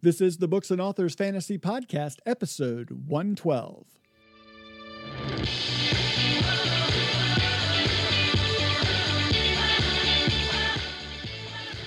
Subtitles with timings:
[0.00, 3.84] This is the Books and Authors Fantasy Podcast, episode 112.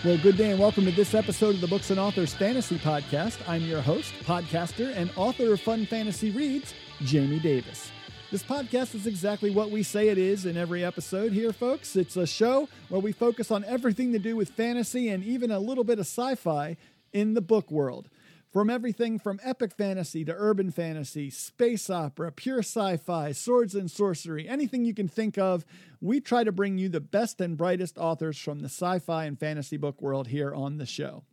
[0.04, 3.38] Well, good day and welcome to this episode of the Books and Authors Fantasy Podcast.
[3.48, 6.74] I'm your host, podcaster, and author of Fun Fantasy Reads,
[7.04, 7.94] Jamie Davis.
[8.32, 11.98] This podcast is exactly what we say it is in every episode here, folks.
[11.98, 15.60] It's a show where we focus on everything to do with fantasy and even a
[15.60, 16.78] little bit of sci fi
[17.14, 18.10] in the book world.
[18.52, 23.90] From everything from epic fantasy to urban fantasy, space opera, pure sci fi, swords and
[23.90, 25.66] sorcery, anything you can think of,
[26.02, 29.40] we try to bring you the best and brightest authors from the sci fi and
[29.40, 31.24] fantasy book world here on the show.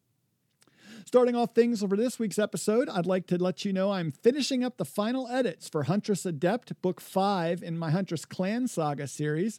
[1.06, 4.62] Starting off things for this week's episode, I'd like to let you know I'm finishing
[4.62, 9.58] up the final edits for Huntress Adept, Book 5 in my Huntress Clan Saga series.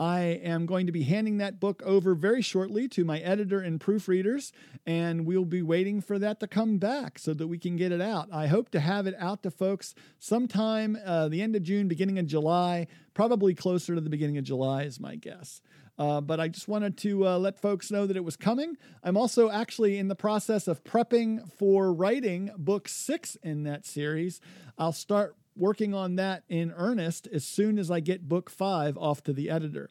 [0.00, 3.78] I am going to be handing that book over very shortly to my editor and
[3.78, 4.50] proofreaders,
[4.86, 8.00] and we'll be waiting for that to come back so that we can get it
[8.00, 8.30] out.
[8.32, 12.18] I hope to have it out to folks sometime uh, the end of June, beginning
[12.18, 15.60] of July, probably closer to the beginning of July, is my guess.
[15.98, 18.78] Uh, but I just wanted to uh, let folks know that it was coming.
[19.04, 24.40] I'm also actually in the process of prepping for writing book six in that series.
[24.78, 29.22] I'll start working on that in earnest as soon as I get book five off
[29.24, 29.90] to the editor.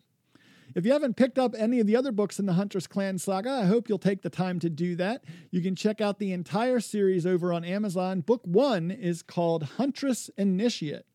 [0.75, 3.49] If you haven't picked up any of the other books in the Huntress Clan saga,
[3.49, 5.23] I hope you'll take the time to do that.
[5.49, 8.21] You can check out the entire series over on Amazon.
[8.21, 11.05] Book one is called Huntress Initiate.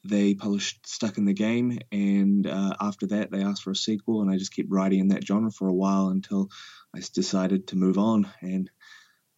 [0.07, 3.77] Uh, they published Stuck in the Game, and uh, after that, they asked for a
[3.77, 6.51] sequel, and I just kept writing in that genre for a while until
[6.95, 8.29] I decided to move on.
[8.41, 8.71] And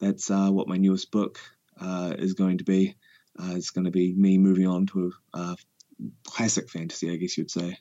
[0.01, 1.39] that's uh, what my newest book
[1.81, 2.97] uh, is going to be.
[3.39, 5.57] Uh, it's going to be me moving on to a
[6.25, 7.79] classic fantasy, I guess you'd say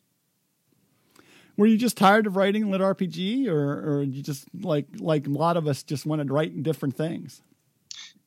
[1.57, 5.31] were you just tired of writing lit RPG, or or you just like like a
[5.31, 7.41] lot of us just wanted to write different things?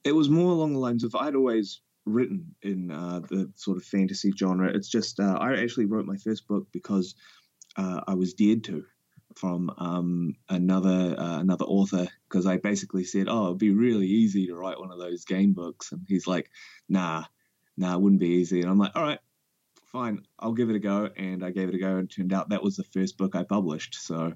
[0.02, 1.80] It was more along the lines of I'd always
[2.12, 4.68] written in uh, the sort of fantasy genre.
[4.68, 7.14] It's just uh, I actually wrote my first book because
[7.76, 8.84] uh, I was dared to
[9.36, 14.46] from um, another uh, another author because I basically said, "Oh, it'd be really easy
[14.46, 16.50] to write one of those game books," and he's like,
[16.88, 17.24] "Nah,
[17.76, 19.20] nah, it wouldn't be easy." And I'm like, "All right,
[19.90, 21.10] fine, I'll give it a go.
[21.16, 23.34] And I gave it a go, and it turned out that was the first book
[23.34, 23.94] I published.
[23.94, 24.32] So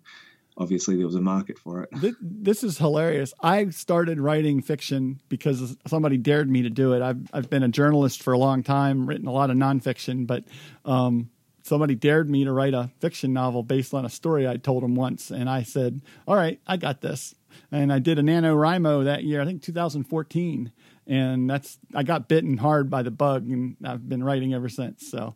[0.56, 1.90] obviously there was a market for it.
[2.20, 3.34] This is hilarious.
[3.40, 7.02] I started writing fiction because somebody dared me to do it.
[7.02, 10.44] I've I've been a journalist for a long time, written a lot of nonfiction, but
[10.84, 11.30] um,
[11.62, 14.94] somebody dared me to write a fiction novel based on a story I told them
[14.94, 17.34] once, and I said, "All right, I got this."
[17.70, 20.72] And I did a NaNoWriMo that year, I think 2014,
[21.06, 25.08] and that's I got bitten hard by the bug, and I've been writing ever since.
[25.08, 25.34] So,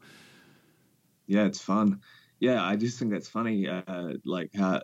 [1.27, 2.01] yeah, it's fun.
[2.41, 4.83] Yeah, I just think that's funny, uh, like how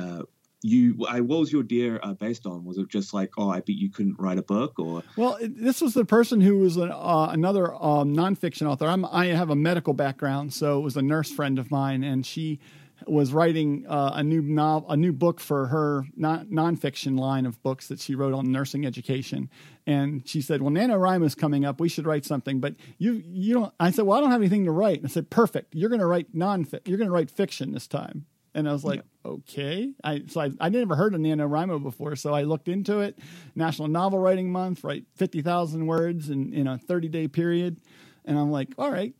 [0.00, 0.22] uh,
[0.62, 3.60] you I, what was your dear uh, based on was it just like oh i
[3.60, 6.90] bet you couldn't write a book or well this was the person who was an,
[6.92, 11.02] uh, another um, nonfiction author I'm, i have a medical background so it was a
[11.02, 12.60] nurse friend of mine and she
[13.06, 17.62] was writing uh, a new novel, a new book for her non- nonfiction line of
[17.62, 19.48] books that she wrote on nursing education.
[19.86, 21.80] And she said, "Well, NaNoWriMo is coming up.
[21.80, 23.74] We should write something." But you, you don't.
[23.80, 25.74] I said, "Well, I don't have anything to write." And I said, "Perfect.
[25.74, 26.66] You're going to write non.
[26.84, 29.30] You're going to write fiction this time." And I was like, yeah.
[29.30, 29.92] okay.
[30.02, 33.18] I so I I never heard of NaNoWriMo before, so I looked into it.
[33.54, 37.80] National Novel Writing Month, write fifty thousand words in in a thirty day period,
[38.24, 39.14] and I'm like, all right,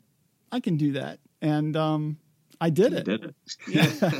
[0.51, 1.19] I can do that.
[1.41, 2.17] And um,
[2.59, 3.05] I did it.
[3.05, 3.35] Did it.
[3.67, 4.11] yeah.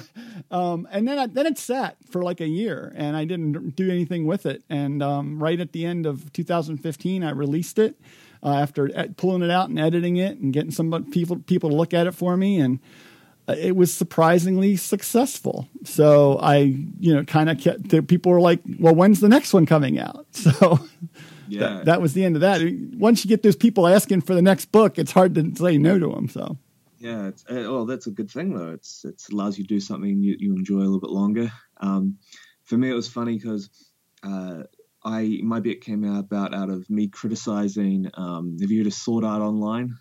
[0.50, 3.90] um, and then I, then it sat for like a year, and I didn't do
[3.92, 4.64] anything with it.
[4.70, 8.00] And um, right at the end of 2015, I released it
[8.44, 11.94] uh, after pulling it out and editing it and getting some people people to look
[11.94, 12.86] at it for me and uh,
[13.58, 15.68] it was surprisingly successful.
[15.84, 16.58] So I,
[17.00, 20.26] you know, kind of kept, people were like, well, when's the next one coming out?
[20.42, 20.80] So
[21.48, 21.60] yeah.
[21.60, 22.62] that, that, was the end of that.
[22.94, 26.00] Once you get those people asking for the next book, it's hard to say no
[26.00, 26.30] to them.
[26.30, 26.58] So.
[27.02, 28.74] Yeah, it's, uh, well, that's a good thing though.
[28.74, 31.52] It's it allows you to do something you, you enjoy a little bit longer.
[31.78, 32.20] Um,
[32.64, 33.70] for me, it was funny because
[34.24, 34.64] uh,
[35.04, 38.10] I my bit came out about out of me criticizing.
[38.14, 39.98] Um, have you heard of Sword Art Online?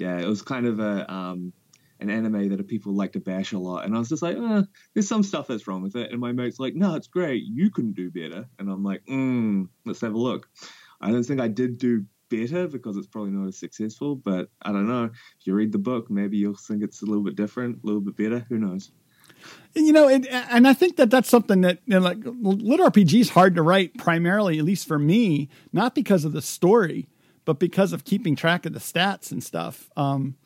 [0.00, 1.52] Yeah, it was kind of a um,
[2.00, 4.62] an anime that people like to bash a lot, and I was just like, eh,
[4.94, 7.70] there's some stuff that's wrong with it, and my mate's like, no, it's great, you
[7.70, 10.48] couldn't do better, and I'm like, mm, let's have a look.
[11.00, 14.72] I don't think I did do better because it's probably not as successful, but I
[14.72, 15.04] don't know.
[15.04, 18.00] If you read the book, maybe you'll think it's a little bit different, a little
[18.00, 18.46] bit better.
[18.48, 18.90] Who knows?
[19.74, 23.20] You know, and, and I think that that's something that you know, like lit RPG
[23.20, 27.08] is hard to write primarily, at least for me, not because of the story,
[27.50, 29.90] but because of keeping track of the stats and stuff.
[29.96, 30.36] Um,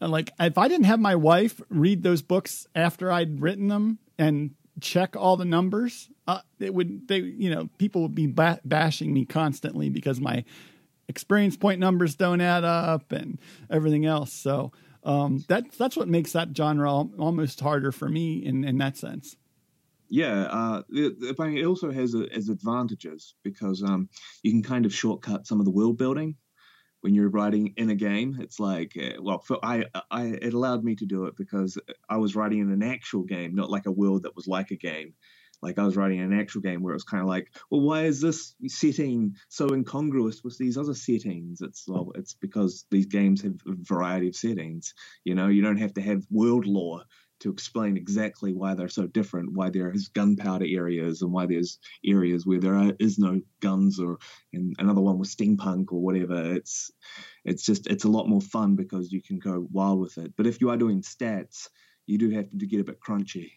[0.00, 3.98] and like if I didn't have my wife read those books after I'd written them
[4.18, 8.60] and check all the numbers, uh, it would they you know people would be ba-
[8.64, 10.44] bashing me constantly because my
[11.08, 13.38] experience point numbers don't add up and
[13.68, 14.32] everything else.
[14.32, 14.72] So
[15.04, 19.36] um, that's that's what makes that genre almost harder for me in in that sense
[20.08, 24.08] yeah, uh, it, it also has, has advantages because um,
[24.42, 26.36] you can kind of shortcut some of the world building
[27.00, 28.38] when you're writing in a game.
[28.40, 31.78] It's like, uh, well, for, I, I, it allowed me to do it because
[32.08, 34.76] I was writing in an actual game, not like a world that was like a
[34.76, 35.14] game.
[35.62, 37.80] Like I was writing in an actual game where it was kind of like, well,
[37.80, 41.60] why is this setting so incongruous with these other settings?
[41.62, 44.94] It's well, it's because these games have a variety of settings.
[45.24, 47.04] You know, you don't have to have world lore
[47.40, 52.46] to explain exactly why they're so different, why there's gunpowder areas and why there's areas
[52.46, 54.18] where there is no guns, or
[54.52, 56.54] and another one with steampunk or whatever.
[56.54, 56.90] It's
[57.44, 60.34] it's just it's a lot more fun because you can go wild with it.
[60.36, 61.68] But if you are doing stats,
[62.06, 63.50] you do have to get a bit crunchy.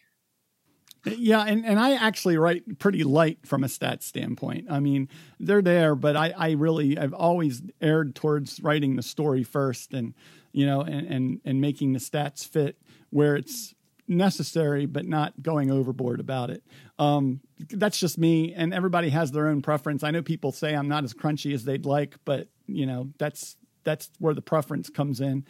[1.04, 4.66] Yeah, and, and I actually write pretty light from a stats standpoint.
[4.70, 9.42] I mean, they're there, but I, I really I've always erred towards writing the story
[9.42, 10.14] first and
[10.52, 12.76] you know and, and, and making the stats fit
[13.10, 13.74] where it's
[14.08, 16.62] necessary but not going overboard about it.
[16.98, 17.40] Um,
[17.70, 20.02] that's just me, and everybody has their own preference.
[20.02, 23.56] I know people say I'm not as crunchy as they'd like, but you know that's
[23.84, 25.44] that's where the preference comes in.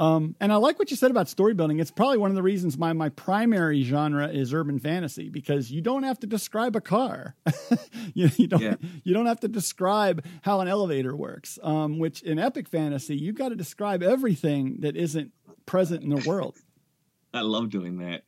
[0.00, 1.78] Um, and I like what you said about story building.
[1.78, 5.82] It's probably one of the reasons my my primary genre is urban fantasy because you
[5.82, 7.36] don't have to describe a car.
[8.14, 8.76] you, you, don't yeah.
[9.04, 11.58] you don't have to describe how an elevator works.
[11.62, 15.32] Um, which in epic fantasy, you've got to describe everything that isn't
[15.66, 16.56] present in the world.
[17.34, 18.22] I love doing that.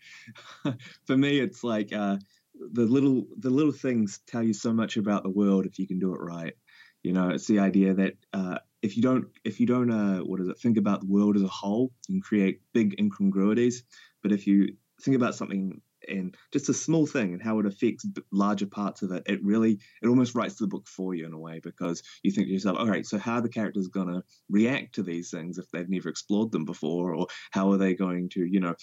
[1.06, 2.18] For me, it's like uh,
[2.54, 5.98] the little the little things tell you so much about the world if you can
[5.98, 6.54] do it right.
[7.02, 10.40] You know, it's the idea that uh, if you don't if you don't uh, what
[10.40, 13.82] is it think about the world as a whole, you can create big incongruities.
[14.22, 18.06] But if you think about something and just a small thing and how it affects
[18.30, 21.38] larger parts of it, it really it almost writes the book for you in a
[21.38, 24.22] way because you think to yourself, all right, so how are the characters going to
[24.48, 28.28] react to these things if they've never explored them before, or how are they going
[28.30, 28.74] to, you know,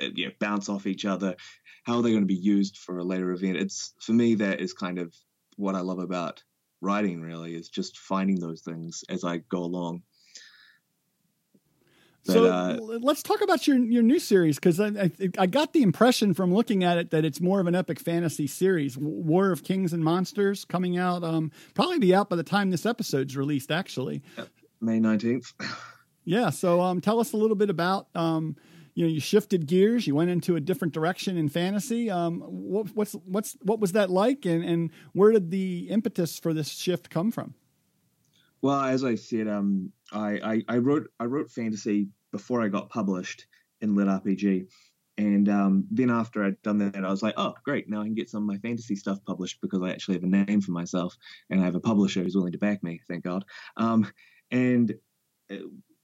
[0.00, 1.36] uh, you know, bounce off each other?
[1.84, 3.56] How are they going to be used for a later event?
[3.56, 5.14] It's for me that is kind of
[5.56, 6.42] what I love about
[6.80, 7.20] writing.
[7.20, 10.02] Really, is just finding those things as I go along.
[12.24, 15.72] But, so uh, let's talk about your your new series because I, I, I got
[15.72, 18.96] the impression from looking at it that it's more of an epic fantasy series.
[18.96, 22.86] War of Kings and Monsters coming out um, probably be out by the time this
[22.86, 23.72] episode's released.
[23.72, 24.22] Actually,
[24.80, 25.52] May nineteenth.
[26.24, 26.50] yeah.
[26.50, 28.54] So um, tell us a little bit about um,
[28.94, 32.08] you know you shifted gears, you went into a different direction in fantasy.
[32.08, 36.54] Um, what, what's what's what was that like, and and where did the impetus for
[36.54, 37.54] this shift come from?
[38.60, 42.90] Well, as I said, um, I, I, I wrote I wrote fantasy before I got
[42.90, 43.46] published
[43.80, 44.66] in Lit RPG,
[45.18, 47.88] And um, then after I'd done that, I was like, oh, great.
[47.88, 50.26] Now I can get some of my fantasy stuff published because I actually have a
[50.26, 51.16] name for myself
[51.50, 53.44] and I have a publisher who's willing to back me, thank God.
[53.76, 54.10] Um,
[54.50, 54.94] and
[55.50, 55.56] uh,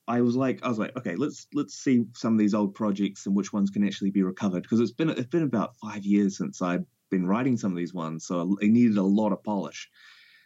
[0.07, 3.27] I was like, I was like, okay, let's let's see some of these old projects
[3.27, 6.37] and which ones can actually be recovered because it's been it's been about five years
[6.39, 9.89] since I've been writing some of these ones, so I needed a lot of polish.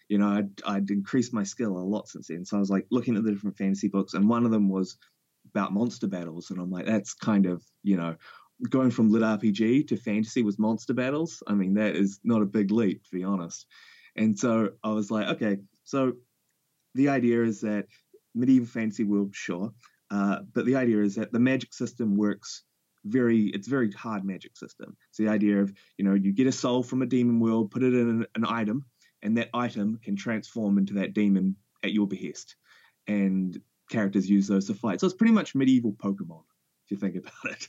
[0.08, 2.44] You know, I'd, I'd increased my skill a lot since then.
[2.44, 4.96] So I was like looking at the different fantasy books, and one of them was
[5.50, 8.16] about monster battles, and I'm like, that's kind of you know
[8.68, 11.42] going from lit RPG to fantasy with monster battles.
[11.46, 13.66] I mean, that is not a big leap, to be honest.
[14.16, 16.14] And so I was like, okay, so
[16.94, 17.86] the idea is that
[18.34, 19.72] medieval fantasy world, sure.
[20.10, 22.62] Uh, but the idea is that the magic system works
[23.04, 24.96] very, it's very hard magic system.
[25.08, 27.82] It's the idea of, you know, you get a soul from a demon world, put
[27.82, 28.84] it in an, an item,
[29.22, 32.56] and that item can transform into that demon at your behest.
[33.06, 33.60] And
[33.90, 35.00] characters use those to fight.
[35.00, 36.44] So it's pretty much medieval Pokemon,
[36.84, 37.68] if you think about it.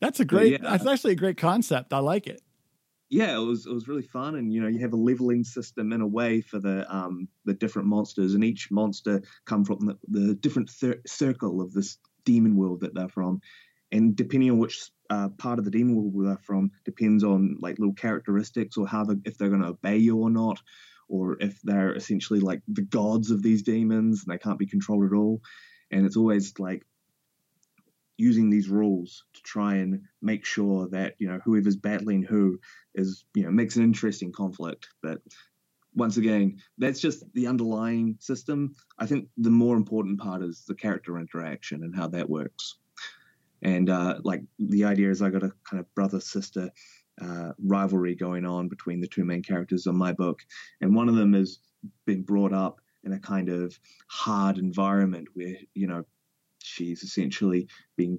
[0.00, 0.58] That's a great, yeah.
[0.60, 1.92] that's actually a great concept.
[1.92, 2.42] I like it
[3.14, 5.92] yeah, it was it was really fun, and you know you have a leveling system
[5.92, 9.98] in a way for the um the different monsters, and each monster come from the,
[10.08, 13.40] the different thir- circle of this demon world that they're from,
[13.94, 17.78] and depending on which uh, part of the demon world they're from depends on like
[17.78, 20.60] little characteristics or how the, if they're going to obey you or not,
[21.08, 25.04] or if they're essentially like the gods of these demons and they can't be controlled
[25.04, 25.40] at all,
[25.92, 26.84] and it's always like
[28.16, 32.58] using these rules to try and make sure that you know whoever's battling who
[32.96, 34.88] is you know makes an interesting conflict.
[35.04, 35.20] But
[35.94, 38.74] once again that's just the underlying system.
[38.98, 42.74] I think the more important part is the character interaction and how that works
[43.64, 46.70] and uh, like the idea is i got a kind of brother sister
[47.20, 50.40] uh, rivalry going on between the two main characters of my book
[50.80, 51.58] and one of them has
[52.06, 53.78] been brought up in a kind of
[54.08, 56.04] hard environment where you know
[56.58, 58.18] she's essentially being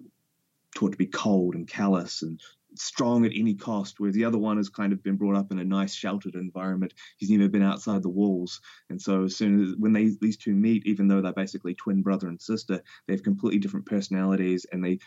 [0.76, 2.40] taught to be cold and callous and
[2.78, 5.60] strong at any cost, whereas the other one has kind of been brought up in
[5.60, 6.94] a nice sheltered environment.
[7.18, 10.54] He's never been outside the walls, and so as soon as when they these two
[10.54, 14.84] meet, even though they're basically twin brother and sister, they have completely different personalities and
[14.84, 15.00] they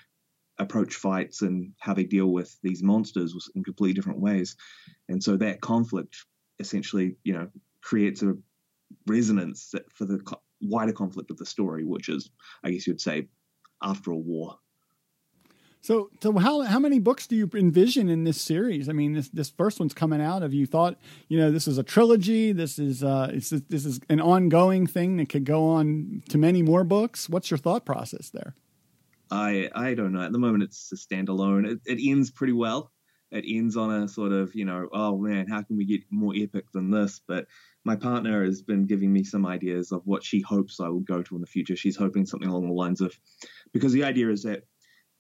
[0.59, 4.57] approach fights and how they deal with these monsters in completely different ways.
[5.09, 6.17] And so that conflict
[6.59, 7.49] essentially, you know,
[7.83, 8.35] creates a
[9.07, 10.21] resonance for the
[10.61, 12.31] wider conflict of the story, which is,
[12.65, 13.29] I guess you'd say,
[13.83, 14.57] after a war.
[15.81, 18.89] So, so how how many books do you envision in this series?
[18.89, 20.43] I mean, this this first one's coming out.
[20.43, 20.99] Have you thought,
[21.29, 22.51] you know, this is a trilogy?
[22.51, 26.63] This is uh, it's, this is an ongoing thing that could go on to many
[26.63, 27.29] more books.
[27.29, 28.55] What's your thought process there?
[29.31, 30.23] I I don't know.
[30.23, 31.67] At the moment, it's a standalone.
[31.67, 32.93] It, it ends pretty well.
[33.31, 36.33] It ends on a sort of, you know, oh man, how can we get more
[36.35, 37.21] epic than this?
[37.29, 37.47] But
[37.85, 41.23] my partner has been giving me some ideas of what she hopes I will go
[41.23, 41.77] to in the future.
[41.77, 43.15] She's hoping something along the lines of,
[43.73, 44.65] because the idea is that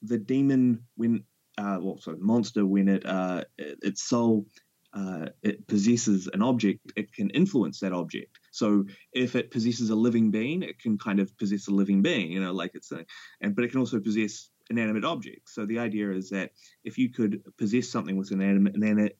[0.00, 1.24] the demon when,
[1.58, 4.46] uh, well, sorry, monster when it uh, its soul
[4.94, 8.37] uh, it possesses an object, it can influence that object.
[8.58, 12.32] So if it possesses a living being, it can kind of possess a living being,
[12.32, 13.04] you know, like it's a,
[13.40, 15.54] and but it can also possess inanimate objects.
[15.54, 16.52] So the idea is that
[16.84, 19.10] if you could possess something with an animate, and then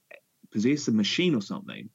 [0.51, 1.89] possess a machine or something,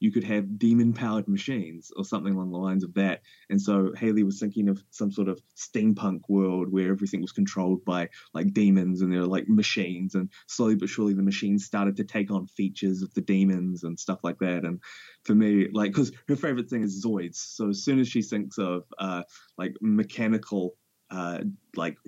[0.00, 3.20] you could have demon powered machines or something along the lines of that.
[3.50, 7.84] And so Haley was thinking of some sort of steampunk world where everything was controlled
[7.84, 10.14] by like demons and they're like machines.
[10.14, 14.00] And slowly but surely the machines started to take on features of the demons and
[14.00, 14.64] stuff like that.
[14.64, 14.80] And
[15.24, 17.36] for me, like, because her favorite thing is Zoids.
[17.36, 19.24] So as soon as she thinks of uh,
[19.58, 20.76] like mechanical,
[21.10, 21.40] uh,
[21.76, 21.98] like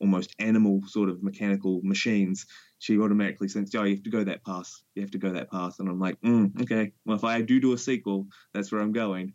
[0.00, 2.46] almost animal sort of mechanical machines,
[2.80, 4.72] she automatically thinks, "Oh, you have to go that path.
[4.94, 7.60] You have to go that path." And I'm like, mm, "Okay, well, if I do
[7.60, 9.34] do a sequel, that's where I'm going."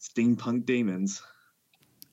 [0.00, 1.22] Steampunk demons.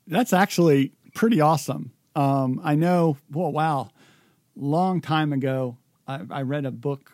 [0.05, 1.93] That's actually pretty awesome.
[2.15, 3.17] Um, I know.
[3.31, 3.91] Well, wow,
[4.57, 7.13] long time ago, I, I read a book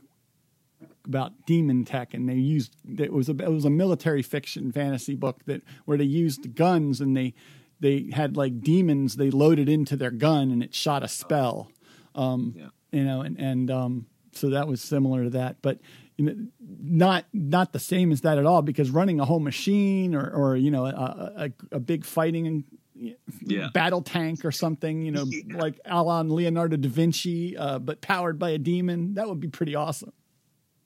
[1.06, 5.16] about demon tech, and they used it was a it was a military fiction fantasy
[5.16, 7.36] book that where they used guns and they
[7.80, 11.72] they had like demons they loaded into their gun and it shot a spell.
[12.16, 15.80] Um, yeah you know, and and um, so that was similar to that, but
[16.18, 16.36] you know,
[16.82, 20.56] not not the same as that at all because running a whole machine or or
[20.56, 22.66] you know a, a, a big fighting
[23.42, 23.70] yeah.
[23.74, 25.58] battle tank or something, you know, yeah.
[25.58, 29.76] like Alan Leonardo da Vinci, uh, but powered by a demon, that would be pretty
[29.76, 30.12] awesome.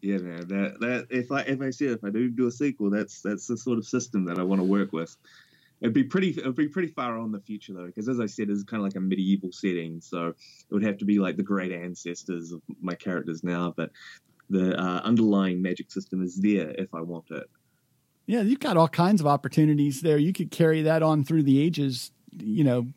[0.01, 0.47] Yeah, man.
[0.47, 3.47] That that if I if I see if I do do a sequel, that's that's
[3.47, 5.15] the sort of system that I want to work with.
[5.83, 6.29] It'd be pretty.
[6.29, 8.85] It'd be pretty far on the future though, because as I said, it's kind of
[8.85, 12.61] like a medieval setting, so it would have to be like the great ancestors of
[12.81, 13.73] my characters now.
[13.75, 13.91] But
[14.49, 17.49] the uh, underlying magic system is there if I want it.
[18.27, 20.17] Yeah, you've got all kinds of opportunities there.
[20.17, 22.11] You could carry that on through the ages.
[22.31, 22.87] You know,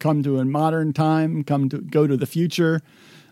[0.00, 2.82] come to a modern time, come to go to the future.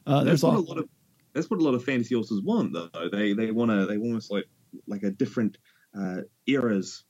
[0.07, 0.61] Uh, that's what all...
[0.61, 0.89] a lot of
[1.33, 3.09] that's what a lot of fantasy authors want, though.
[3.11, 4.47] They they want to they want almost like
[4.87, 5.59] like a different
[5.99, 7.03] uh, eras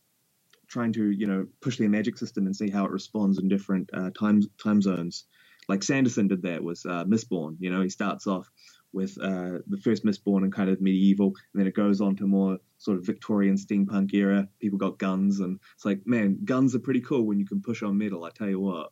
[0.68, 3.90] trying to you know push their magic system and see how it responds in different
[3.92, 5.24] uh, time time zones.
[5.68, 7.56] Like Sanderson did that with uh, Mistborn.
[7.58, 8.50] You know, he starts off
[8.92, 12.26] with uh, the first Mistborn and kind of medieval, and then it goes on to
[12.26, 14.48] more sort of Victorian steampunk era.
[14.60, 17.82] People got guns, and it's like, man, guns are pretty cool when you can push
[17.82, 18.24] on metal.
[18.24, 18.90] I tell you what.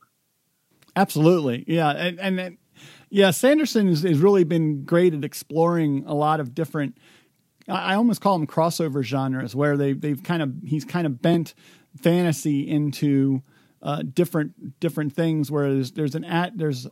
[0.94, 2.58] Absolutely, yeah, and, and,
[3.10, 6.98] yeah, Sanderson has really been great at exploring a lot of different
[7.68, 11.54] I almost call them crossover genres where they they've kind of he's kind of bent
[11.96, 13.42] fantasy into
[13.82, 15.50] uh, different different things.
[15.50, 16.86] Whereas there's an at there's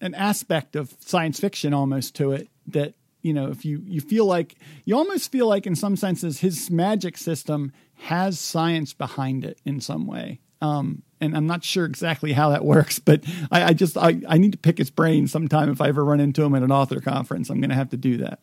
[0.00, 4.26] an aspect of science fiction almost to it that you know if you you feel
[4.26, 9.60] like you almost feel like in some senses his magic system has science behind it
[9.64, 10.40] in some way.
[10.60, 14.38] Um, and I'm not sure exactly how that works, but I, I just I, I
[14.38, 17.00] need to pick his brain sometime if I ever run into him at an author
[17.00, 17.50] conference.
[17.50, 18.40] I'm going to have to do that.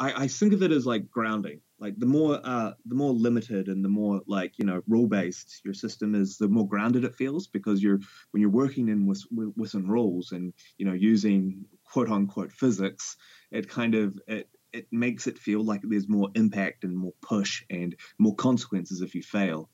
[0.00, 1.60] I, I think of it as like grounding.
[1.80, 5.60] Like the more uh, the more limited and the more like you know rule based
[5.64, 8.00] your system is, the more grounded it feels because you're
[8.32, 9.24] when you're working in with,
[9.56, 13.16] within rules and you know using quote unquote physics,
[13.50, 17.64] it kind of it it makes it feel like there's more impact and more push
[17.70, 19.70] and more consequences if you fail.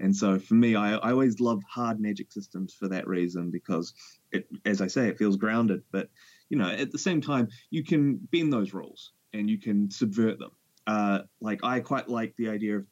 [0.00, 3.94] And so for me, I, I always love hard magic systems for that reason because
[4.30, 5.82] it, as I say, it feels grounded.
[5.90, 6.08] But
[6.50, 10.38] you know, at the same time, you can bend those rules and you can subvert
[10.38, 10.50] them.
[10.86, 12.86] Uh, like I quite like the idea of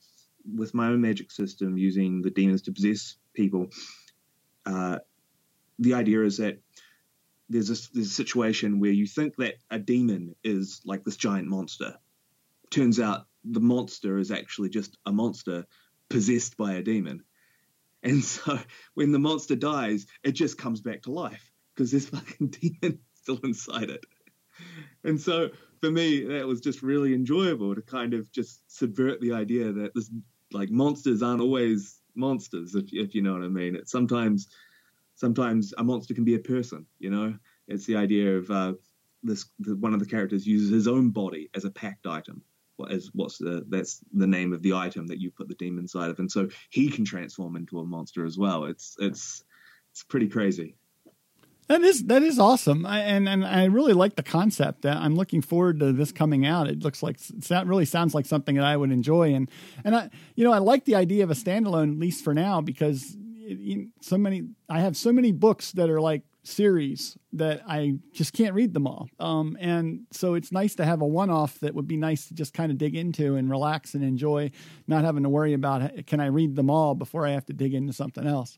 [0.54, 3.68] with my own magic system using the demons to possess people.
[4.64, 4.98] Uh,
[5.78, 6.60] the idea is that
[7.48, 11.48] there's a, there's a situation where you think that a demon is like this giant
[11.48, 11.96] monster.
[12.70, 15.66] Turns out the monster is actually just a monster
[16.08, 17.22] possessed by a demon.
[18.02, 18.58] And so
[18.94, 23.38] when the monster dies, it just comes back to life because this fucking demon still
[23.42, 24.04] inside it.
[25.04, 29.32] And so for me, that was just really enjoyable to kind of just subvert the
[29.32, 30.10] idea that this
[30.52, 33.76] like monsters aren't always monsters, if, if you know what I mean.
[33.76, 34.48] It's sometimes
[35.14, 36.86] sometimes a monster can be a person.
[36.98, 37.34] You know,
[37.68, 38.74] it's the idea of uh,
[39.22, 39.46] this.
[39.60, 42.42] The, one of the characters uses his own body as a pact item.
[42.90, 46.10] Is what's the that's the name of the item that you put the demon inside
[46.10, 48.66] of, and so he can transform into a monster as well.
[48.66, 49.44] It's it's
[49.92, 50.76] it's pretty crazy.
[51.68, 54.86] That is that is awesome, I, and and I really like the concept.
[54.86, 56.68] I'm looking forward to this coming out.
[56.68, 59.50] It looks like that really sounds like something that I would enjoy, and
[59.84, 62.60] and I you know I like the idea of a standalone at least for now
[62.60, 67.62] because it, you, so many I have so many books that are like series that
[67.66, 71.30] I just can't read them all, um, and so it's nice to have a one
[71.30, 74.52] off that would be nice to just kind of dig into and relax and enjoy,
[74.86, 77.74] not having to worry about can I read them all before I have to dig
[77.74, 78.56] into something else.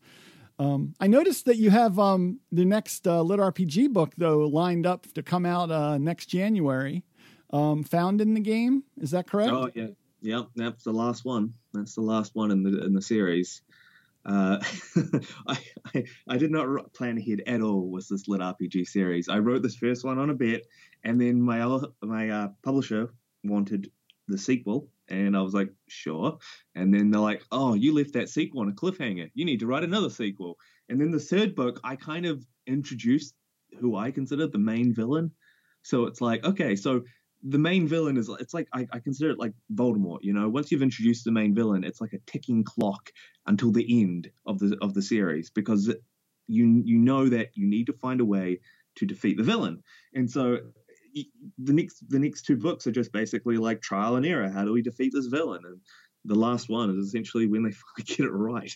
[0.58, 4.86] Um, I noticed that you have um, the next uh, lit RPG book though lined
[4.86, 7.04] up to come out uh, next January.
[7.50, 9.52] Um, found in the game, is that correct?
[9.52, 9.88] Oh yeah,
[10.20, 10.42] yeah.
[10.54, 11.54] That's the last one.
[11.72, 13.62] That's the last one in the in the series.
[14.26, 14.62] Uh,
[15.46, 15.58] I,
[15.94, 19.28] I, I did not plan ahead at all with this lit RPG series.
[19.30, 20.62] I wrote this first one on a bet,
[21.04, 23.90] and then my my uh, publisher wanted
[24.26, 26.38] the sequel, and I was like, sure.
[26.74, 29.30] And then they're like, oh, you left that sequel on a cliffhanger.
[29.34, 30.56] You need to write another sequel.
[30.88, 33.34] And then the third book, I kind of introduced
[33.80, 35.32] who I consider the main villain.
[35.82, 37.02] So it's like, okay, so
[37.42, 40.48] the main villain is it's like I, I, consider it like Voldemort, you know.
[40.48, 43.10] Once you've introduced the main villain, it's like a ticking clock
[43.46, 45.94] until the end of the of the series because
[46.48, 48.58] you you know that you need to find a way
[48.96, 49.82] to defeat the villain.
[50.14, 50.58] And so
[51.14, 54.48] the next the next two books are just basically like trial and error.
[54.48, 55.62] How do we defeat this villain?
[55.64, 55.80] And
[56.24, 58.74] the last one is essentially when they finally get it right.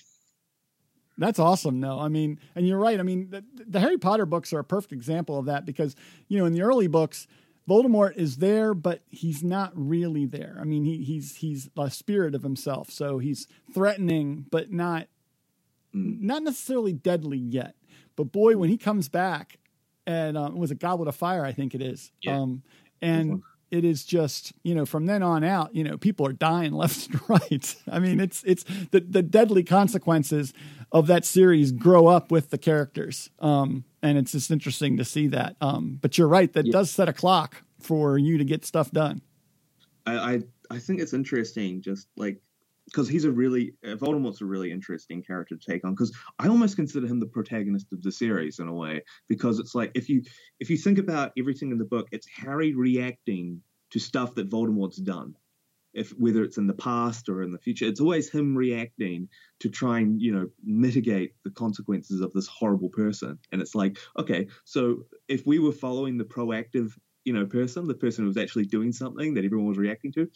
[1.19, 1.79] That's awesome.
[1.79, 2.99] No, I mean, and you're right.
[2.99, 5.95] I mean, the, the, Harry Potter books are a perfect example of that because
[6.29, 7.27] you know in the early books,
[7.69, 10.57] Voldemort is there, but he's not really there.
[10.61, 15.09] I mean, he, he's he's a spirit of himself, so he's threatening, but not
[15.95, 16.21] mm.
[16.21, 17.77] not necessarily deadly yet.
[18.17, 19.59] But boy, when he comes back
[20.07, 22.11] and um, it was a Goblet of Fire, I think it is.
[22.23, 22.41] Yeah.
[22.41, 22.63] Um,
[23.01, 26.73] and it is just you know from then on out, you know, people are dying
[26.73, 27.77] left and right.
[27.91, 30.53] I mean, it's it's the the deadly consequences
[30.93, 35.27] of that series grow up with the characters, um, and it's just interesting to see
[35.29, 35.57] that.
[35.61, 36.73] Um, but you're right, that yeah.
[36.73, 39.23] does set a clock for you to get stuff done.
[40.07, 42.41] I, I I think it's interesting, just like
[42.87, 46.49] because he's a really uh, Voldemort's a really interesting character to take on because I
[46.49, 50.09] almost consider him the protagonist of the series in a way because it's like if
[50.09, 50.23] you
[50.61, 54.97] if you think about everything in the book, it's Harry reacting to stuff that Voldemort's
[54.99, 55.35] done.
[55.95, 59.29] if whether it's in the past or in the future, it's always him reacting
[59.61, 63.39] to try and you know mitigate the consequences of this horrible person.
[63.53, 66.93] And it's like, okay, so if we were following the proactive
[67.25, 70.29] you know person, the person who was actually doing something that everyone was reacting to,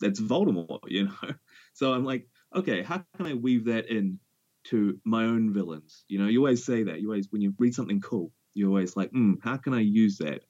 [0.00, 1.34] that's Voldemort, you know.
[1.74, 4.18] So I'm like, okay, how can I weave that in
[4.64, 6.04] to my own villains?
[6.08, 7.00] You know, you always say that.
[7.00, 10.18] You always when you read something cool, you're always like, hmm, how can I use
[10.18, 10.42] that?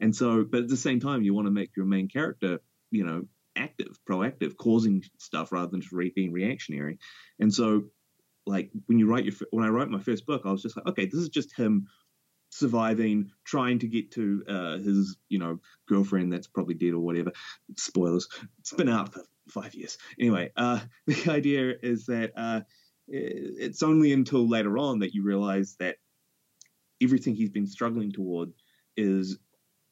[0.00, 2.60] And so, but at the same time, you want to make your main character,
[2.90, 3.24] you know,
[3.56, 6.98] active, proactive, causing stuff rather than just re- being reactionary.
[7.38, 7.84] And so,
[8.46, 10.86] like when you write your when I wrote my first book, I was just like,
[10.86, 11.88] okay, this is just him
[12.54, 17.32] surviving, trying to get to uh, his you know girlfriend that's probably dead or whatever.
[17.76, 18.28] Spoilers.
[18.60, 19.98] It's been out for five years.
[20.18, 22.60] Anyway, uh, the idea is that uh,
[23.08, 25.96] it's only until later on that you realize that
[27.02, 28.52] everything he's been struggling toward
[28.96, 29.36] is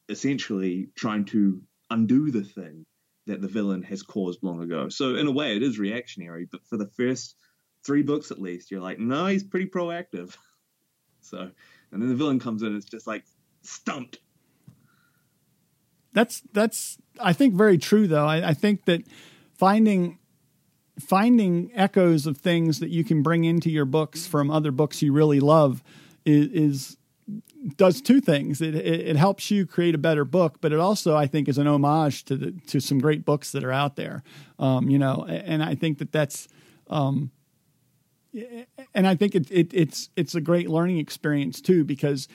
[0.09, 2.87] essentially trying to undo the thing
[3.27, 4.89] that the villain has caused long ago.
[4.89, 6.47] So in a way, it is reactionary.
[6.51, 7.37] But for the first
[7.85, 10.37] three books, at least, you're like, no, he's pretty proactive.
[11.21, 11.51] so,
[11.93, 13.25] and then the villain comes in, and it's just like
[13.63, 14.19] stumped.
[16.13, 18.27] That's that's I think very true though.
[18.27, 19.03] I, I think that
[19.57, 20.19] finding
[20.99, 25.13] finding echoes of things that you can bring into your books from other books you
[25.13, 25.83] really love
[26.25, 26.97] is, is
[27.77, 28.61] does two things.
[28.61, 31.59] It, it, it helps you create a better book, but it also I think is
[31.59, 34.23] an homage to the to some great books that are out there.
[34.59, 36.49] Um, you know, and I think that that's.
[36.89, 37.31] Um,
[38.95, 42.29] and I think it, it, it's it's a great learning experience too because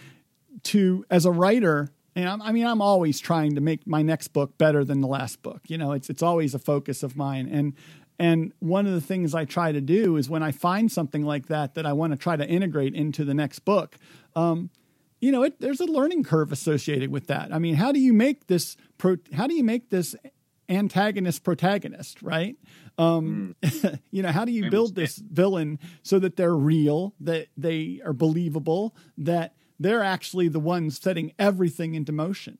[0.63, 4.29] to as a writer and I'm, i mean I'm always trying to make my next
[4.29, 7.49] book better than the last book you know it's it's always a focus of mine
[7.51, 7.73] and
[8.19, 11.47] and one of the things I try to do is when I find something like
[11.47, 13.97] that that I want to try to integrate into the next book
[14.35, 14.71] um,
[15.19, 17.53] you know, it, there's a learning curve associated with that.
[17.53, 20.15] I mean, how do you make this pro, how do you make this
[20.69, 22.55] antagonist protagonist, right?
[22.97, 23.99] Um, mm.
[24.11, 28.13] you know, how do you build this villain so that they're real, that they are
[28.13, 32.57] believable, that they're actually the ones setting everything into motion?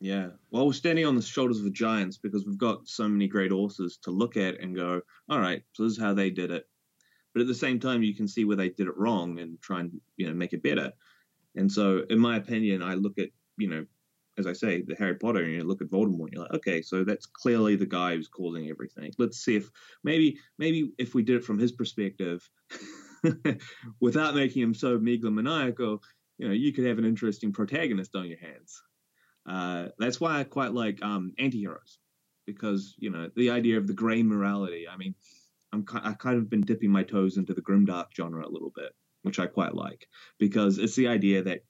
[0.00, 0.28] Yeah.
[0.50, 3.98] Well, we're standing on the shoulders of giants because we've got so many great authors
[4.04, 6.66] to look at and go, all right, so this is how they did it.
[7.34, 9.80] But at the same time, you can see where they did it wrong and try
[9.80, 10.92] and you know make it better.
[11.54, 13.86] And so, in my opinion, I look at, you know,
[14.40, 16.82] as I say, the Harry Potter, and you look at Voldemort, and you're like, okay,
[16.82, 19.12] so that's clearly the guy who's causing everything.
[19.18, 19.70] Let's see if
[20.02, 22.48] maybe, maybe if we did it from his perspective,
[24.00, 26.00] without making him so megalomaniacal,
[26.38, 28.82] you know, you could have an interesting protagonist on your hands.
[29.48, 31.98] Uh, that's why I quite like um, anti-heroes,
[32.46, 34.86] because you know the idea of the gray morality.
[34.88, 35.14] I mean,
[35.72, 38.92] I'm I kind of been dipping my toes into the grimdark genre a little bit
[39.22, 40.06] which I quite like
[40.38, 41.60] because it's the idea that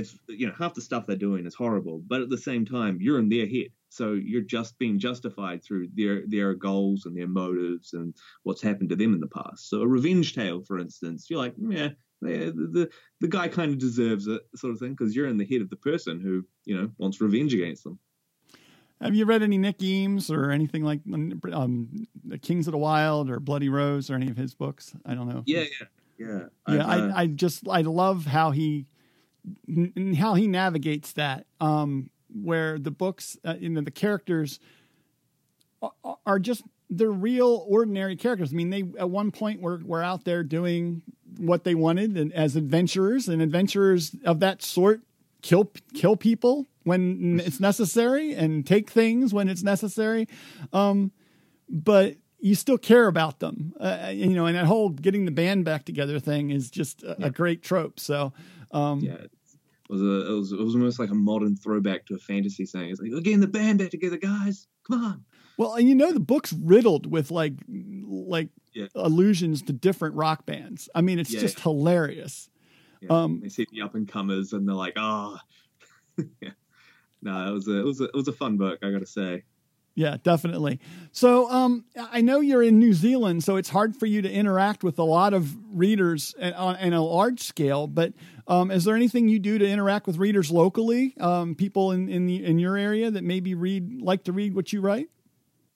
[0.00, 2.98] it's you know half the stuff they're doing is horrible, but at the same time
[3.00, 7.28] you're in their head, so you're just being justified through their their goals and their
[7.28, 9.68] motives and what's happened to them in the past.
[9.68, 13.78] So a revenge tale, for instance, you're like, yeah, the the, the guy kind of
[13.78, 16.76] deserves it, sort of thing, because you're in the head of the person who you
[16.76, 17.98] know wants revenge against them.
[19.00, 21.00] Have you read any Nick Eames or anything like
[21.54, 24.94] um, the Kings of the Wyld or Bloody Rose or any of his books?
[25.06, 25.42] I don't know.
[25.46, 25.86] Yeah, yeah.
[26.20, 26.86] Yeah, yeah.
[26.86, 28.84] I, uh, I just I love how he
[30.16, 31.46] how he navigates that.
[31.60, 34.60] Um, where the books, uh, you know, the characters
[35.82, 35.92] are,
[36.24, 38.52] are just they're real ordinary characters.
[38.52, 41.02] I mean, they at one point were were out there doing
[41.38, 45.02] what they wanted and as adventurers, and adventurers of that sort
[45.42, 50.28] kill kill people when it's necessary and take things when it's necessary.
[50.72, 51.12] Um,
[51.68, 54.46] but you still care about them, uh, you know.
[54.46, 57.26] And that whole getting the band back together thing is just a, yeah.
[57.26, 58.00] a great trope.
[58.00, 58.32] So,
[58.72, 59.30] um, yeah, it
[59.88, 62.90] was a it was, it was almost like a modern throwback to a fantasy saying.
[62.90, 64.66] It's like we're getting the band back together, guys.
[64.86, 65.24] Come on.
[65.58, 68.86] Well, and you know the book's riddled with like like yeah.
[68.94, 70.88] allusions to different rock bands.
[70.94, 72.48] I mean, it's yeah, just hilarious.
[73.08, 75.42] Um, they see the up and comers, and they're like, "Ah,
[76.18, 76.24] oh.
[76.40, 76.50] yeah."
[77.22, 78.78] No, it was a it was a it was a fun book.
[78.82, 79.44] I got to say.
[80.00, 80.80] Yeah, definitely.
[81.12, 84.82] So um, I know you're in New Zealand, so it's hard for you to interact
[84.82, 87.86] with a lot of readers on, on a large scale.
[87.86, 88.14] But
[88.48, 92.24] um, is there anything you do to interact with readers locally, um, people in in,
[92.24, 95.10] the, in your area that maybe read like to read what you write?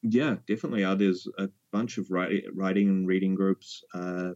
[0.00, 0.84] Yeah, definitely.
[0.84, 3.84] Uh, there's a bunch of writing, writing and reading groups.
[3.92, 4.30] Uh,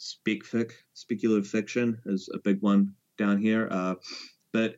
[0.00, 3.68] Specfic, speculative fiction, is a big one down here.
[3.70, 3.96] Uh,
[4.54, 4.76] but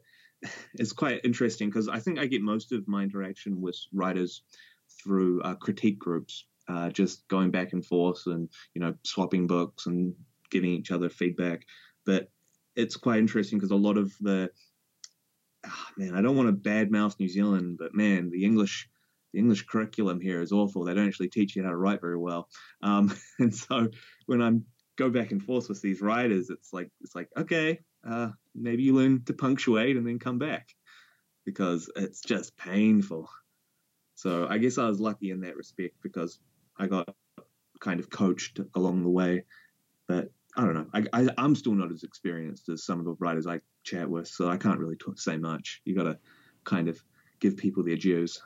[0.74, 4.42] it's quite interesting because I think I get most of my interaction with writers
[5.02, 9.86] through uh, critique groups, uh, just going back and forth and you know swapping books
[9.86, 10.14] and
[10.50, 11.66] giving each other feedback.
[12.04, 12.28] But
[12.74, 14.50] it's quite interesting because a lot of the
[15.66, 18.88] oh, man, I don't want to badmouth New Zealand, but man, the English
[19.32, 20.84] the English curriculum here is awful.
[20.84, 22.48] They don't actually teach you how to write very well.
[22.82, 23.88] Um, and so
[24.26, 24.64] when I'm
[24.96, 28.94] go back and forth with these writers, it's like it's like okay, uh, maybe you
[28.94, 30.68] learn to punctuate and then come back
[31.44, 33.28] because it's just painful.
[34.14, 36.38] So I guess I was lucky in that respect because
[36.78, 37.14] I got
[37.80, 39.44] kind of coached along the way.
[40.08, 40.86] But I don't know.
[40.94, 44.26] I, I am still not as experienced as some of the writers I chat with,
[44.26, 45.82] so I can't really talk, say much.
[45.84, 46.18] You got to
[46.64, 47.02] kind of
[47.40, 48.40] give people their dues.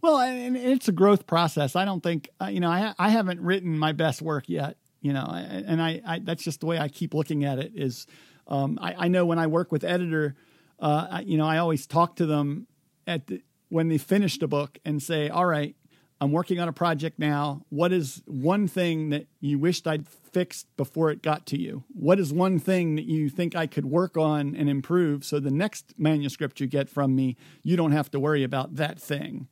[0.00, 1.76] Well, and it's a growth process.
[1.76, 2.70] I don't think uh, you know.
[2.70, 4.76] I I haven't written my best work yet.
[5.00, 7.72] You know, and I, I that's just the way I keep looking at it.
[7.74, 8.06] Is
[8.46, 10.34] um, I, I know when I work with editor,
[10.78, 12.66] uh, I, you know, I always talk to them
[13.06, 15.76] at the, when they finish the book and say, "All right,
[16.20, 17.64] I'm working on a project now.
[17.68, 21.84] What is one thing that you wished I'd fixed before it got to you?
[21.88, 25.50] What is one thing that you think I could work on and improve so the
[25.50, 29.48] next manuscript you get from me, you don't have to worry about that thing?"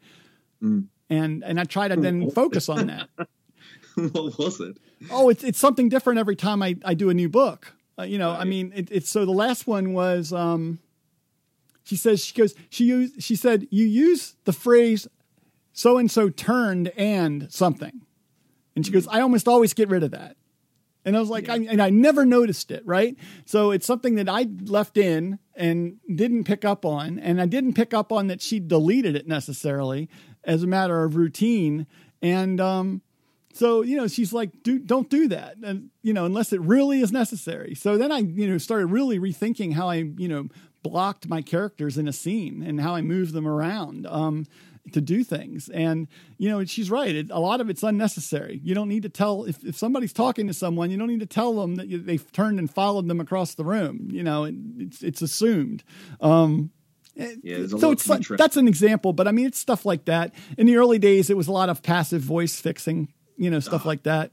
[0.62, 0.88] Mm.
[1.08, 3.08] And and I try to then focus on that.
[3.94, 4.78] what was it?
[5.10, 7.74] Oh, it's it's something different every time I, I do a new book.
[8.00, 8.40] Uh, you know, right.
[8.40, 10.32] I mean, it, it's so the last one was.
[10.32, 10.78] Um,
[11.82, 15.08] she says she goes she used she said you use the phrase
[15.72, 18.02] so and so turned and something,
[18.76, 20.36] and she goes I almost always get rid of that.
[21.04, 21.54] And I was like, yeah.
[21.54, 23.16] I, and I never noticed it, right?
[23.46, 27.18] So it's something that I left in and didn't pick up on.
[27.18, 30.10] And I didn't pick up on that she deleted it necessarily
[30.44, 31.86] as a matter of routine.
[32.20, 33.00] And um,
[33.52, 35.56] so, you know, she's like, do, don't do that.
[35.62, 37.74] And, you know, unless it really is necessary.
[37.74, 40.48] So then I, you know, started really rethinking how I, you know,
[40.82, 44.06] blocked my characters in a scene and how I moved them around.
[44.06, 44.46] Um,
[44.92, 45.68] to do things.
[45.68, 46.08] And,
[46.38, 47.14] you know, she's right.
[47.14, 48.60] It, a lot of it's unnecessary.
[48.64, 51.26] You don't need to tell, if, if somebody's talking to someone, you don't need to
[51.26, 54.08] tell them that you, they've turned and followed them across the room.
[54.10, 55.84] You know, it, it's, it's assumed.
[56.20, 56.70] Um,
[57.14, 60.34] yeah, so it's like, that's an example, but I mean, it's stuff like that.
[60.56, 63.86] In the early days, it was a lot of passive voice fixing, you know, stuff
[63.86, 63.88] oh.
[63.88, 64.30] like that.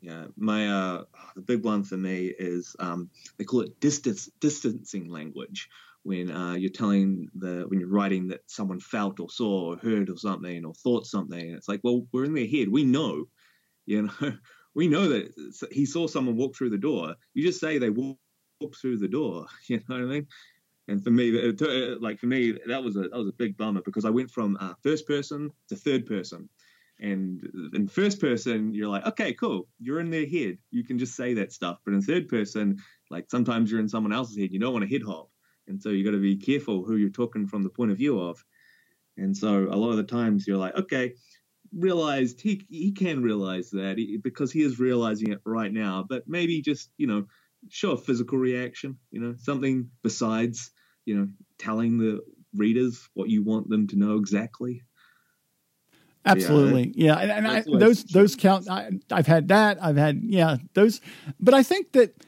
[0.00, 1.04] Yeah, my uh,
[1.34, 5.68] the big one for me is um, they call it distance distancing language.
[6.04, 10.08] When uh, you're telling the when you're writing that someone felt or saw or heard
[10.08, 12.68] or something or thought something, it's like, well, we're in their head.
[12.68, 13.24] We know,
[13.86, 14.32] you know,
[14.74, 15.32] we know that
[15.70, 17.14] he saw someone walk through the door.
[17.34, 18.18] You just say they walked
[18.80, 19.46] through the door.
[19.68, 20.26] You know what I mean?
[20.88, 23.82] And for me, it, like for me, that was a that was a big bummer
[23.84, 26.48] because I went from uh, first person to third person.
[27.02, 27.42] And
[27.74, 30.58] in first person, you're like, okay, cool, you're in their head.
[30.70, 31.78] You can just say that stuff.
[31.84, 32.78] But in third person,
[33.10, 34.52] like sometimes you're in someone else's head.
[34.52, 35.28] You don't want to head hop,
[35.66, 38.20] and so you got to be careful who you're talking from the point of view
[38.20, 38.42] of.
[39.16, 41.14] And so a lot of the times you're like, okay,
[41.72, 46.06] realized he he can realize that he, because he is realizing it right now.
[46.08, 47.26] But maybe just you know
[47.68, 48.98] show a physical reaction.
[49.10, 50.70] You know something besides
[51.04, 52.20] you know telling the
[52.54, 54.82] readers what you want them to know exactly.
[56.24, 57.18] Absolutely, yeah, yeah.
[57.18, 58.68] and, and I, those those count.
[58.70, 59.82] I, I've had that.
[59.82, 61.00] I've had yeah those,
[61.40, 62.24] but I think that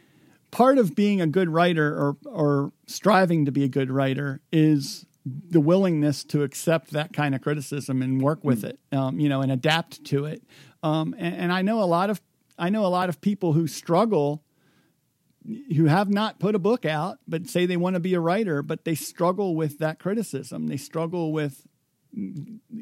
[0.50, 5.06] part of being a good writer or or striving to be a good writer is
[5.24, 8.70] the willingness to accept that kind of criticism and work with mm.
[8.70, 10.42] it, um, you know, and adapt to it.
[10.82, 12.20] Um, and, and I know a lot of
[12.58, 14.44] I know a lot of people who struggle
[15.76, 18.62] who have not put a book out but say they want to be a writer
[18.62, 21.66] but they struggle with that criticism they struggle with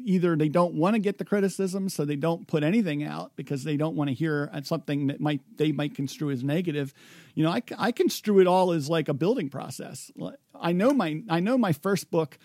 [0.03, 3.63] either they don't want to get the criticism so they don't put anything out because
[3.63, 6.93] they don't want to hear something that might they might construe as negative.
[7.35, 10.11] You know i, I construe it all as like a building process.
[10.59, 12.37] I know my i know my first book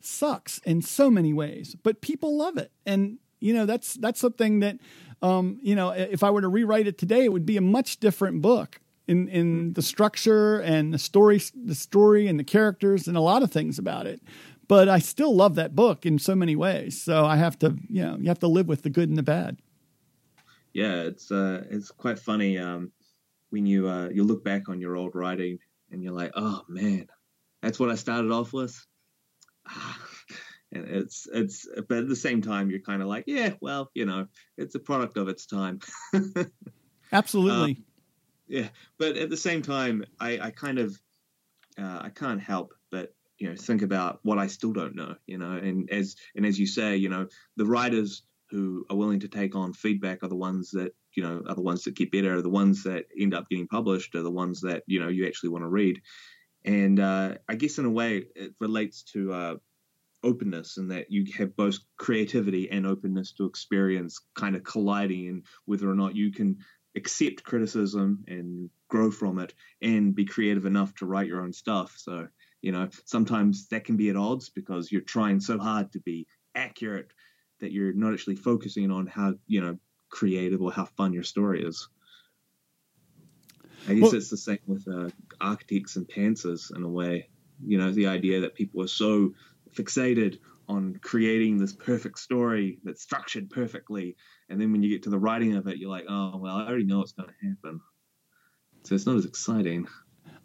[0.00, 2.70] sucks in so many ways but people love it.
[2.84, 4.78] And you know that's that's something that
[5.20, 7.98] um, you know if i were to rewrite it today it would be a much
[7.98, 13.16] different book in in the structure and the story the story and the characters and
[13.16, 14.22] a lot of things about it
[14.68, 17.02] but I still love that book in so many ways.
[17.02, 19.22] So I have to, you know, you have to live with the good and the
[19.22, 19.58] bad.
[20.72, 22.90] Yeah, it's uh, it's quite funny um,
[23.50, 25.58] when you uh, you look back on your old writing
[25.90, 27.06] and you're like, oh man,
[27.62, 28.84] that's what I started off with.
[30.72, 34.04] and it's it's but at the same time you're kind of like, yeah, well, you
[34.04, 35.78] know, it's a product of its time.
[37.12, 37.76] Absolutely.
[37.76, 37.84] Um,
[38.48, 40.98] yeah, but at the same time, I, I kind of
[41.78, 42.74] uh, I can't help
[43.38, 46.58] you know think about what I still don't know, you know, and as and as
[46.58, 50.36] you say, you know, the writers who are willing to take on feedback are the
[50.36, 53.34] ones that you know are the ones that get better, are the ones that end
[53.34, 56.00] up getting published, are the ones that you know you actually want to read,
[56.64, 59.54] and uh, I guess in a way it relates to uh,
[60.22, 65.46] openness and that you have both creativity and openness to experience kind of colliding, and
[65.64, 66.58] whether or not you can
[66.96, 71.94] accept criticism and grow from it and be creative enough to write your own stuff.
[71.96, 72.28] So
[72.64, 76.26] you know, sometimes that can be at odds because you're trying so hard to be
[76.54, 77.12] accurate
[77.60, 79.76] that you're not actually focusing on how you know
[80.08, 81.88] creative or how fun your story is.
[83.86, 85.10] I guess well, it's the same with uh,
[85.42, 87.28] architects and pantsers in a way.
[87.62, 89.34] You know, the idea that people are so
[89.74, 94.16] fixated on creating this perfect story that's structured perfectly,
[94.48, 96.66] and then when you get to the writing of it, you're like, oh well, I
[96.66, 97.82] already know what's going to happen.
[98.84, 99.86] So it's not as exciting.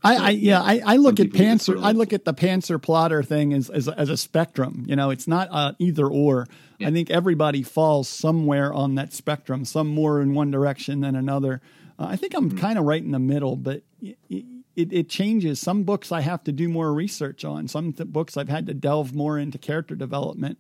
[0.04, 3.54] I, I, yeah I, I look at Pantser I look at the pantser plotter thing
[3.54, 4.86] as, as as a spectrum.
[4.88, 6.48] You know, it's not uh, either or.
[6.78, 6.88] Yeah.
[6.88, 11.62] I think everybody falls somewhere on that spectrum, some more in one direction than another.
[11.98, 12.58] Uh, I think I'm mm-hmm.
[12.58, 15.60] kind of right in the middle, but it, it, it, changes.
[15.60, 17.68] Some books I have to do more research on.
[17.68, 20.58] Some th- books I've had to delve more into character development.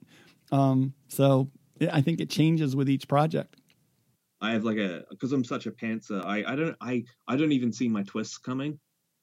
[0.52, 1.50] Um, so
[1.90, 3.56] I think it changes with each project.
[4.42, 6.24] I have like a because I'm such a pantser.
[6.26, 8.80] I I don't I I don't even see my twists coming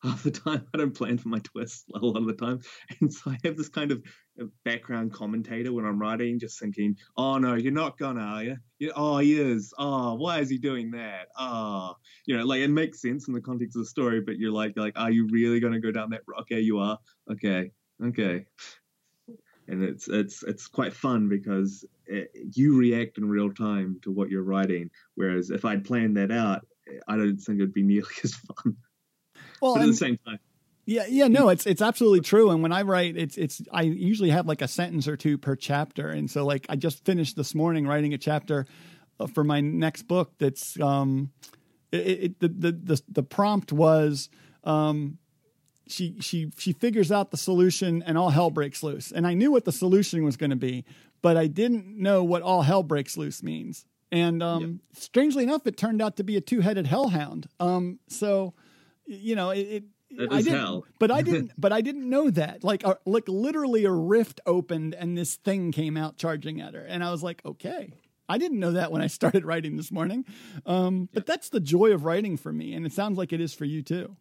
[0.06, 0.66] half the time.
[0.74, 2.60] I don't plan for my twists a lot of the time,
[3.00, 4.02] and so I have this kind of
[4.40, 8.56] uh, background commentator when I'm writing, just thinking, "Oh no, you're not gonna, are you?
[8.78, 9.72] you oh, he is.
[9.78, 11.28] Oh, why is he doing that?
[11.38, 11.94] Oh,
[12.26, 14.76] you know, like it makes sense in the context of the story, but you're like,
[14.76, 16.22] like, are you really gonna go down that?
[16.40, 16.98] Okay, you are.
[17.30, 17.70] Okay,
[18.04, 18.46] okay."
[19.68, 24.30] And it's it's it's quite fun because it, you react in real time to what
[24.30, 26.64] you're writing, whereas if I'd planned that out,
[27.08, 28.76] I don't think it'd be nearly as fun.
[29.60, 30.38] Well, but at the same time,
[30.86, 32.50] yeah, yeah, no, it's it's absolutely true.
[32.50, 35.56] And when I write, it's it's I usually have like a sentence or two per
[35.56, 38.66] chapter, and so like I just finished this morning writing a chapter
[39.18, 40.32] uh, for my next book.
[40.38, 41.32] That's um,
[41.90, 44.28] it, it the, the the the prompt was
[44.62, 45.18] um,
[45.88, 49.10] she she she figures out the solution and all hell breaks loose.
[49.10, 50.84] And I knew what the solution was going to be,
[51.20, 53.84] but I didn't know what all hell breaks loose means.
[54.12, 54.70] And um, yep.
[55.02, 57.48] strangely enough, it turned out to be a two-headed hellhound.
[57.58, 58.54] Um, so
[59.06, 60.84] you know, it, it I didn't, hell.
[60.98, 61.52] but I didn't.
[61.58, 62.62] But I didn't know that.
[62.64, 66.84] Like, uh, like literally, a rift opened and this thing came out charging at her,
[66.84, 67.94] and I was like, okay.
[68.28, 70.24] I didn't know that when I started writing this morning,
[70.64, 73.54] um, but that's the joy of writing for me, and it sounds like it is
[73.54, 74.16] for you too.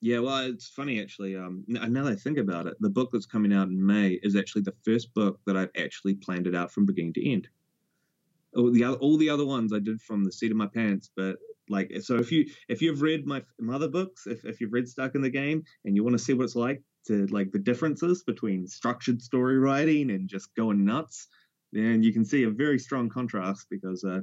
[0.00, 1.36] Yeah, well, it's funny actually.
[1.36, 4.36] Um, now that I think about it, the book that's coming out in May is
[4.36, 7.48] actually the first book that I've actually planned it out from beginning to end.
[8.54, 11.36] All the all the other ones I did from the seat of my pants, but
[11.68, 14.88] like so if you if you've read my, my other books if, if you've read
[14.88, 17.58] stuck in the game and you want to see what it's like to like the
[17.58, 21.28] differences between structured story writing and just going nuts
[21.72, 24.20] then you can see a very strong contrast because uh,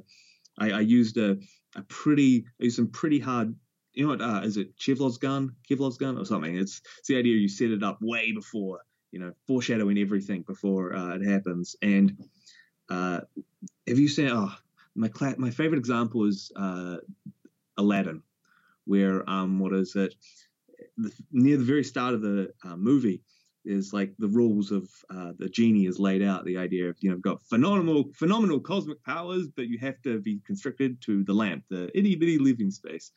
[0.57, 1.37] I, I, used a,
[1.75, 3.55] a pretty I used some pretty hard
[3.93, 5.55] you know what uh, is it Kevlar's gun?
[5.69, 6.57] Kevlar's gun or something?
[6.57, 10.95] It's, it's the idea you set it up way before you know foreshadowing everything before
[10.95, 11.75] uh, it happens.
[11.81, 12.17] And
[12.89, 13.21] uh,
[13.87, 14.53] have you seen oh
[14.95, 16.97] my my favorite example is uh,
[17.77, 18.21] Aladdin,
[18.85, 20.15] where um, what is it?
[20.97, 23.23] The, near the very start of the uh, movie
[23.65, 26.45] is like the rules of uh, the genie is laid out.
[26.45, 30.41] The idea of you know got phenomenal phenomenal cosmic powers, but you have to be
[30.45, 33.11] constricted to the lamp, the itty bitty living space.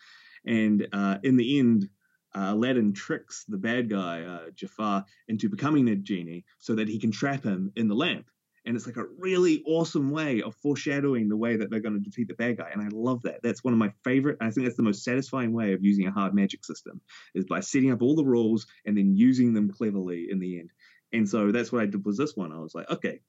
[0.46, 1.88] And uh, in the end,
[2.34, 6.98] uh, Aladdin tricks the bad guy uh, Jafar into becoming a genie so that he
[6.98, 8.26] can trap him in the lamp
[8.66, 12.00] and it's like a really awesome way of foreshadowing the way that they're going to
[12.00, 13.40] defeat the bad guy and i love that.
[13.42, 16.12] That's one of my favorite i think that's the most satisfying way of using a
[16.12, 17.00] hard magic system
[17.34, 20.70] is by setting up all the rules and then using them cleverly in the end.
[21.12, 22.52] And so that's what i did was this one.
[22.52, 23.20] I was like okay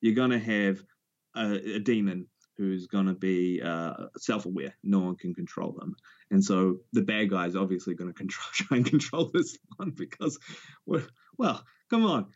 [0.00, 0.82] you're going to have
[1.34, 4.74] a, a, demon who's going to be uh, self-aware.
[4.82, 5.94] No one can control them.
[6.30, 9.90] And so the bad guy is obviously going to control, try and control this one
[9.90, 10.38] because
[10.84, 12.26] well come on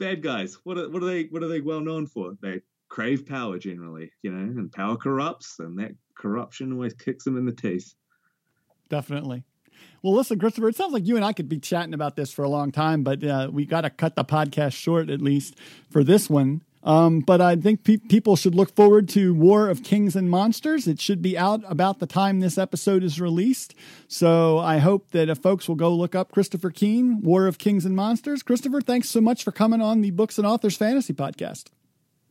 [0.00, 0.58] bad guys.
[0.64, 2.32] What are what are they what are they well known for?
[2.42, 7.36] They crave power generally, you know, and power corrupts, and that corruption always kicks them
[7.36, 7.94] in the teeth.
[8.88, 9.44] Definitely.
[10.02, 12.42] Well, listen, Christopher, it sounds like you and I could be chatting about this for
[12.42, 15.54] a long time, but uh, we got to cut the podcast short at least
[15.90, 16.62] for this one.
[16.82, 20.86] Um, but I think pe- people should look forward to War of Kings and Monsters.
[20.86, 23.74] It should be out about the time this episode is released.
[24.08, 27.84] So I hope that if folks will go look up Christopher Keene, War of Kings
[27.84, 28.42] and Monsters.
[28.42, 31.64] Christopher, thanks so much for coming on the Books and Authors Fantasy Podcast.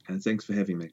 [0.08, 0.90] And thanks for having me.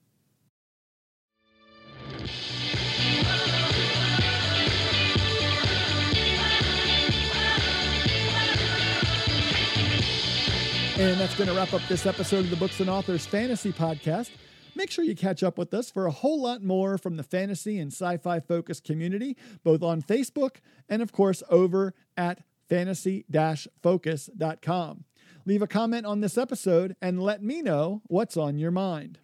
[10.98, 14.30] And that's going to wrap up this episode of the Books and Authors Fantasy Podcast.
[14.74, 17.78] Make sure you catch up with us for a whole lot more from the fantasy
[17.78, 20.56] and sci fi focused community, both on Facebook
[20.88, 23.26] and, of course, over at fantasy
[23.82, 25.04] focus.com.
[25.44, 29.18] Leave a comment on this episode and let me know what's on your mind.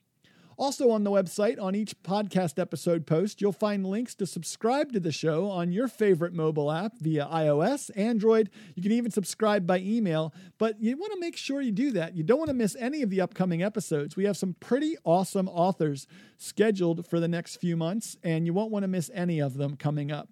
[0.57, 5.01] Also, on the website, on each podcast episode post, you'll find links to subscribe to
[5.01, 8.51] the show on your favorite mobile app via iOS, Android.
[8.75, 12.15] You can even subscribe by email, but you want to make sure you do that.
[12.15, 14.17] You don't want to miss any of the upcoming episodes.
[14.17, 18.71] We have some pretty awesome authors scheduled for the next few months, and you won't
[18.71, 20.29] want to miss any of them coming up.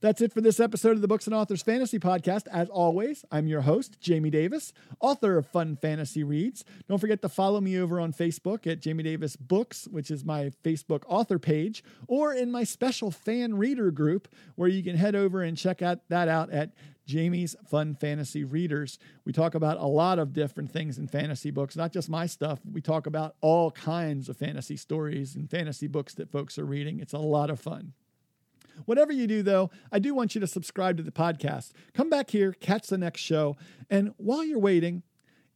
[0.00, 2.46] That's it for this episode of the Books and Authors Fantasy Podcast.
[2.52, 6.64] As always, I'm your host, Jamie Davis, author of Fun Fantasy Reads.
[6.88, 10.52] Don't forget to follow me over on Facebook at Jamie Davis Books, which is my
[10.64, 15.42] Facebook author page, or in my special fan reader group, where you can head over
[15.42, 16.70] and check out that out at
[17.06, 18.98] Jamie's Fun Fantasy Readers.
[19.24, 22.60] We talk about a lot of different things in fantasy books, not just my stuff.
[22.70, 27.00] We talk about all kinds of fantasy stories and fantasy books that folks are reading.
[27.00, 27.92] It's a lot of fun.
[28.86, 31.72] Whatever you do, though, I do want you to subscribe to the podcast.
[31.94, 33.56] Come back here, catch the next show.
[33.88, 35.02] And while you're waiting,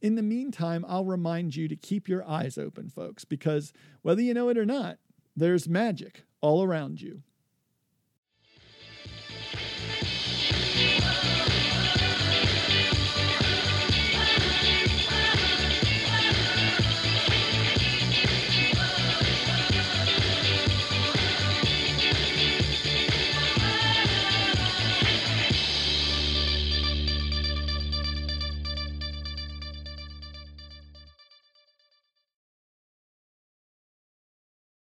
[0.01, 4.33] in the meantime, I'll remind you to keep your eyes open, folks, because whether you
[4.33, 4.97] know it or not,
[5.35, 7.23] there's magic all around you.